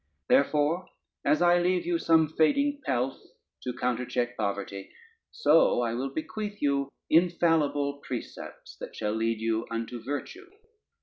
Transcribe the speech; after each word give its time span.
Therefore, 0.29 0.87
as 1.23 1.43
I 1.43 1.59
leave 1.61 1.85
you 1.85 1.99
some 1.99 2.27
fading 2.27 2.81
pelf 2.83 3.21
to 3.61 3.71
countercheck 3.71 4.35
poverty, 4.35 4.91
so 5.29 5.81
I 5.81 5.93
will 5.93 6.09
bequeath 6.09 6.59
you 6.59 6.89
infallible 7.11 7.99
precepts 7.99 8.75
that 8.77 8.95
shall 8.95 9.13
lead 9.13 9.39
you 9.39 9.67
unto 9.69 10.03
virtue. 10.03 10.47